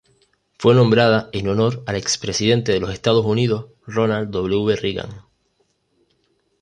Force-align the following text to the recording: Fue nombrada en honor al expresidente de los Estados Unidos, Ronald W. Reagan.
Fue 0.57 0.73
nombrada 0.73 1.29
en 1.31 1.47
honor 1.47 1.83
al 1.85 1.95
expresidente 1.95 2.71
de 2.71 2.79
los 2.79 2.91
Estados 2.91 3.23
Unidos, 3.23 3.67
Ronald 3.85 4.31
W. 4.31 4.75
Reagan. 4.75 5.21